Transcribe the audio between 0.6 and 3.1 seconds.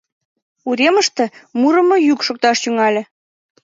Уремыште мурымо йӱк шокташ тӱҥале: